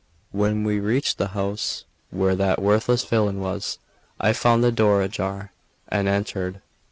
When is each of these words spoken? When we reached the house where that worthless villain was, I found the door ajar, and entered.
When 0.31 0.63
we 0.63 0.79
reached 0.79 1.19
the 1.19 1.27
house 1.37 1.85
where 2.09 2.35
that 2.35 2.59
worthless 2.59 3.05
villain 3.05 3.39
was, 3.39 3.77
I 4.19 4.33
found 4.33 4.63
the 4.63 4.71
door 4.71 5.03
ajar, 5.03 5.51
and 5.89 6.07
entered. 6.07 6.59